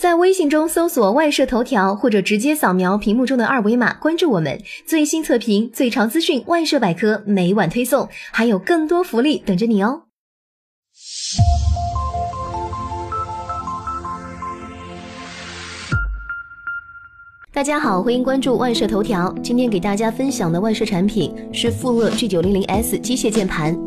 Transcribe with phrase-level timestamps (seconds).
[0.00, 10.04] 在微信中搜索“外设头条”或者直接扫描屏幕中的二维码关注我们，最新测评、最潮资讯、外设百科每晚推送，还有更多福利等着你哦！
[17.52, 19.30] 大家好，欢迎关注万设头条。
[19.42, 23.78] 今天给大家分享的万设产品是富乐 G900S 机械键盘。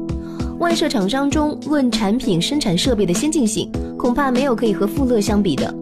[0.59, 5.73] 万设厂商中，论产品生产设备的先进性，恐怕没有可以和富乐相比的。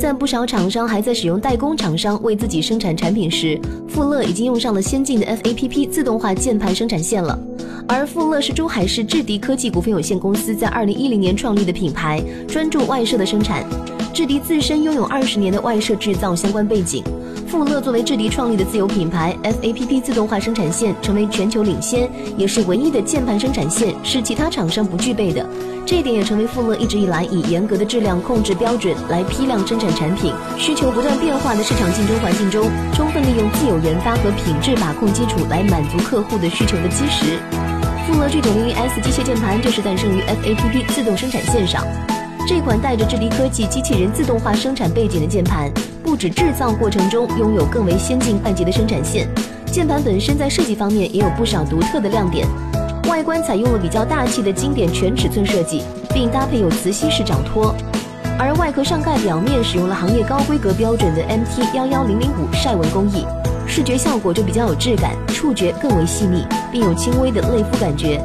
[0.00, 7.38] 在不少厂商还在使用代工厂商为自己生产产品时，富勒已经用上了先进的 FAPP 自动化键盘生产线了。
[7.86, 12.18] 而富勒是珠海市智迪科技股份有限公司在二零一零年创立的品牌，
[12.48, 13.62] 专注外设的生产。
[14.14, 17.04] 智迪自身拥有二十年的外设制造相关背景。
[17.50, 25.44] 富乐作为智迪创立的自有品牌，FAPP 自动化生产线成为全球领先，也是唯一的键盘生产线，是其他厂商不具备的。
[25.84, 37.40] 这一点也成为富乐一直以来以严格的质量控制标准来批量生产产品、需求不断变化的市场竞争环境中，充分利用自有研发和品质把控基础来满足客户的需求的基石。
[38.06, 41.84] 富乐 G900S 机械键盘就是诞生于 FAPP 自动生产线上。
[42.46, 45.70] 这款带着智迪科技机器人自动化生产背景的键盘，
[46.10, 49.28] 不止制造过程中拥有更为先进快捷的生产线，
[49.66, 52.44] 键盘本身在设计方面也有不少独特的亮点。
[53.08, 57.72] 外观采用了比较大气的经典全尺寸设计，并搭配有磁吸式掌托，
[58.36, 63.24] 而外壳上盖表面使用了行业高规格标准的 MT 幺幺零零五晒纹工艺，
[63.64, 68.20] 视觉效果就比较有质感，触觉更为细腻，并有轻微的类肤感觉。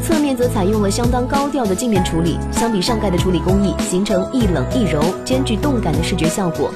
[0.00, 6.70] 侧面则采用了相当高调的镜面处理，相比上盖的处理工艺，形成一冷一柔、兼具动感的视觉效果。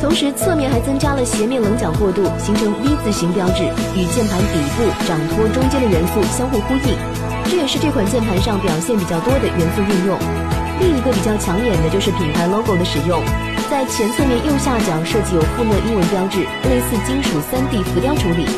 [0.00, 3.62] 同时，侧面还增加了斜面棱角过渡，形成 V 字形标志，
[3.94, 6.96] 与键盘底部、掌托中间的元素相互呼应。
[7.44, 10.18] 这也是这款键盘上表现比较多的元素运用。
[10.80, 13.20] 另一个比较抢眼的就是品牌 logo 的使用，
[13.70, 18.48] 在前侧面右下角设计有富乐英文标志，类似金属 3D 浮雕处理。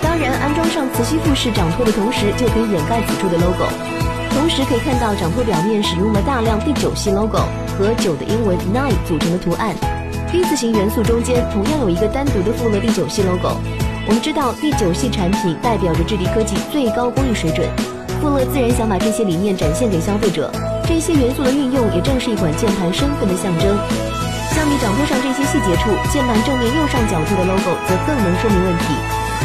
[0.00, 3.66] 当然，安装上磁吸附式掌托的同时，就可以掩盖此处的 logo。
[4.30, 7.42] 同时可以看到掌托表面使用了大量第九系 logo
[7.76, 9.74] 和九的英文 nine 组成的图案。
[10.34, 13.54] V 字形元素中间同样有一个单独的富乐第九系 logo。
[14.02, 17.62] 我们知道第九系产品代表着智迪科技最高工艺水准，
[18.18, 20.50] 富乐自然想把这些理念展现给消费者。
[20.90, 23.78] 这些元素的运用也正是一款键盘身份的象征。
[24.50, 28.90] 相比掌托上这些细节处，键盘正面右上角处的 logo 则更能说明问题。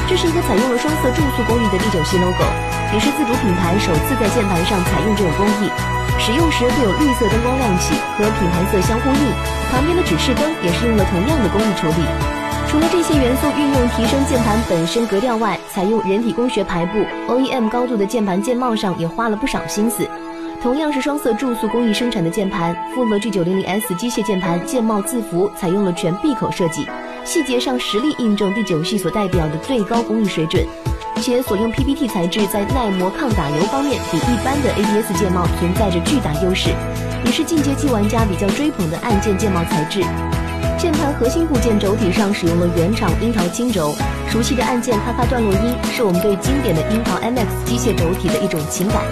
[0.10, 2.50] 这是一个采用了双色注塑工艺的第九系 logo，
[2.90, 5.70] 也是自主品牌首次在键盘上采用这种工艺。
[6.20, 9.32] 使用时会有绿色灯光亮起，和品牌色相呼应。
[9.72, 12.06] 旁边的指示灯也是用了同样的工艺处理。
[12.68, 17.00] 除了这些元素运用提升键盘本身格调外，采用人体工学排布、
[17.34, 20.08] OEM 高度的键盘键帽上也花了不少心思。
[20.62, 26.86] 同样是双色注塑工艺生产的键盘，富乐 G900S 机械键盘键帽字符采用了全闭口设计。
[27.24, 30.64] 细节上实力印证第九系所代表的最高工艺水准，
[31.22, 36.70] 且所用 PPT 材质在耐磨抗打油方面比一般的 ABS 键帽存在着巨大优势，
[37.26, 40.02] 也是进阶期玩家比较追捧的按键键帽材质。
[40.78, 43.94] 键盘核心部件轴体上使用了原厂樱桃轻轴，
[44.30, 49.04] 熟悉的按键咔咔段落音是我们对经典的樱桃 MX 机械轴体的一种情感。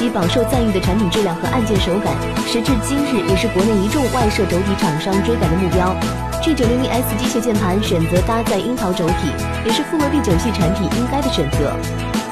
[0.00, 2.16] 其饱受赞誉的产品质量和按键手感，
[2.46, 5.94] 时至今日也是国内一众外设轴体厂商追赶的目标。
[6.40, 9.28] G900S 机械键盘选择搭载樱桃轴体，
[9.66, 11.76] 也是富乐第九系产品应该的选择。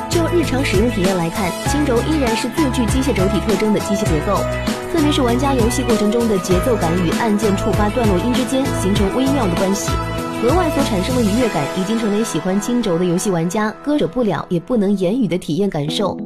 [0.08, 4.40] 就日常使用体验来看，轻轴依然是最具机械轴体特征的机械结构，
[4.90, 9.90] 特别是玩家游戏过程中的节奏感与按键触发段落音之间形成微妙的关系，
[10.42, 16.16] 额外所产生的愉悦感，已经成为喜欢轻轴的游戏玩家割舍不了也不能言语的体验感受。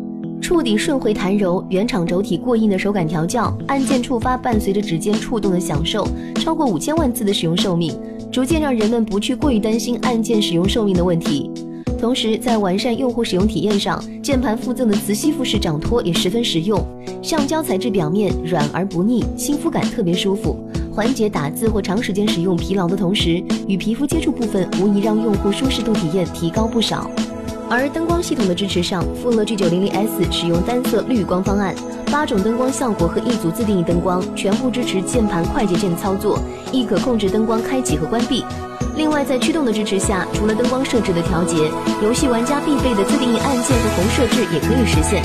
[0.42, 6.04] 触底顺回弹柔，原厂轴体过硬的手感调教，按键触发伴随着指尖触动的享受，
[6.34, 7.96] 超过五千万次的使用寿命，
[8.30, 11.48] 逐渐让人们不去过于担心按键使用寿命的问题。
[12.00, 16.84] 同时，在完善用户使用体验上，键盘附赠的磁吸附式掌托也十分实用，
[17.22, 20.56] 橡胶材质表面软而不腻，亲肤感特别舒服，
[20.92, 27.08] 缓解打字或长时间使用疲劳的同时，与皮肤接触部分无疑让用户舒适度体验提高不少。
[27.74, 31.74] 而灯光系统的支持上，富乐 G900S 使用单色绿光方案，
[32.12, 36.38] 八种灯光效果和一组自定义灯光，全部支持键盘快捷键操作，
[36.70, 38.44] 亦可控制灯光开启和关闭。
[38.94, 41.72] 另外，在驱动的支持下，除了灯光设置的调节，
[42.02, 45.22] 游戏玩家必备的自定义按键和红设置也可以实现。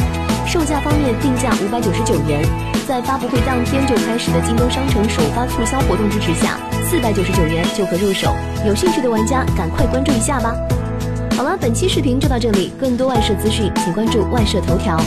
[0.47, 2.47] 售价方面，定价五百九十九元，
[2.87, 6.57] 在发布会当天就开始的京东商城首发促销活动支持下，
[6.89, 8.33] 四百九十九元就可入手。
[8.65, 10.55] 有兴趣的玩家赶快关注一下吧。
[11.37, 12.71] 好了，本期视频就到这里。
[12.79, 14.97] 更多外设资讯，请关注外设头条。